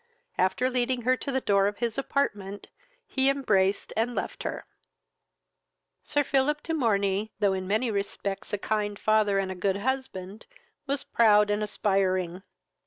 [0.35, 2.65] After leading her to the door of his apartment,
[3.05, 4.65] he embraced and left her.
[6.01, 10.47] Sir Philip de Morney, though in many respects a kind father and a good husband,
[10.87, 12.41] was proud and aspiring.